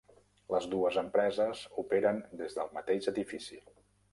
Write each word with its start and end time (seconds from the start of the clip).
Les 0.53 0.63
dues 0.71 0.95
empreses 1.01 1.61
operen 1.83 2.25
des 2.41 2.59
del 2.61 2.75
mateix 2.79 3.11
edifici. 3.13 3.61